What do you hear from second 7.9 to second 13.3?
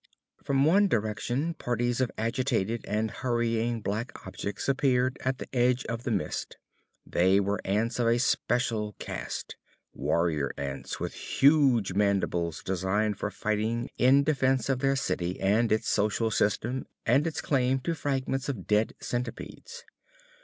of a special caste, warrior ants with huge mandibles designed for